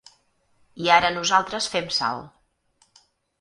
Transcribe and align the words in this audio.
I 0.85 0.89
ara 0.93 1.11
nosaltres 1.17 1.67
fem 1.75 1.93
sal. 1.99 2.25